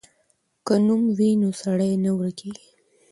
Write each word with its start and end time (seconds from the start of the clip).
که 0.65 0.75
نوم 0.85 1.01
وي 1.17 1.29
نو 1.41 1.49
سړی 1.61 1.91
نه 2.03 2.11
ورکېږي. 2.17 2.69